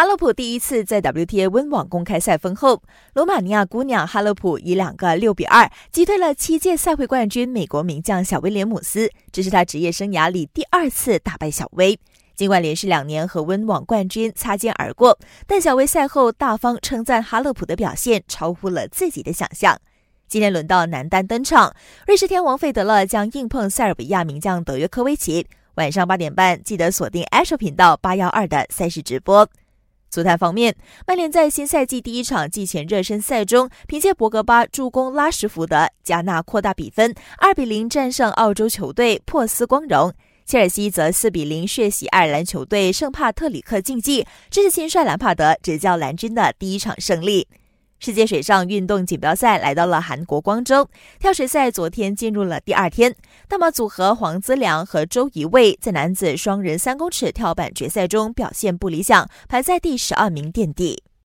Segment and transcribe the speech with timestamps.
[0.00, 12.00] 哈勒普第一次在 WTA 温网公开赛封后，罗马尼亚姑娘哈勒普以两个六比二击退了七届赛会冠军美国名将小威廉姆斯，这是她职业生涯里第二次打败小威。
[12.34, 19.78] 尽管连续两年和温网冠军擦肩而过，但小威赛后大方称赞哈勒普的表现超乎了自己的想象。
[20.26, 21.74] 今天轮到男单登场，
[22.06, 25.46] 瑞士天王费德勒将硬碰塞尔维亚名将德约科维奇。
[25.74, 29.46] 晚上八点半，记得锁定 so 频道八幺二的赛事直播。
[30.10, 30.74] 足坛方面，
[31.06, 40.12] 曼联在新赛季第一场季前热身赛中，凭借博格巴助攻拉什福德，加纳扩大比分，二比零战胜澳洲球队珀斯光荣。
[40.44, 47.46] 切尔西则四比零血洗爱尔兰球队圣帕特里克竞技，这是新帅兰帕德执教蓝军的第一场胜利。
[48.00, 53.14] 世界水上运动锦标赛来到了韩国光州，跳水赛昨天进入了第二天。
[53.46, 61.02] 大马组合黄资良和周怡蔚在男子双人三公尺跳板决赛中表现不理想，排在第十二名垫底。